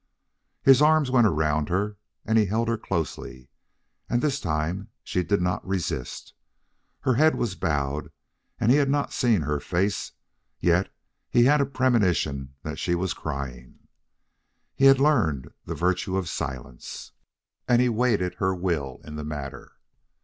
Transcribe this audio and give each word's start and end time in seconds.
His 0.63 0.81
arms 0.81 1.11
went 1.11 1.27
around 1.27 1.69
her 1.69 1.95
and 2.25 2.35
held 2.39 2.67
her 2.67 2.75
closely, 2.79 3.49
and 4.09 4.19
this 4.19 4.39
time 4.41 4.89
she 5.03 5.21
did 5.21 5.43
not 5.43 5.63
resist. 5.63 6.33
Her 7.01 7.13
head 7.13 7.35
was 7.35 7.53
bowed, 7.53 8.11
and 8.59 8.71
he 8.71 8.77
had 8.77 8.89
not 8.89 9.13
see 9.13 9.35
her 9.35 9.59
face, 9.59 10.13
yet 10.59 10.91
he 11.29 11.43
had 11.43 11.61
a 11.61 11.67
premonition 11.67 12.55
that 12.63 12.79
she 12.79 12.95
was 12.95 13.13
crying. 13.13 13.77
He 14.73 14.85
had 14.85 14.99
learned 14.99 15.53
the 15.65 15.75
virtue 15.75 16.17
of 16.17 16.27
silence, 16.27 17.11
and 17.67 17.79
he 17.79 17.87
waited 17.87 18.33
her 18.39 18.55
will 18.55 19.01
in 19.03 19.17
the 19.17 19.23
matter. 19.23 19.73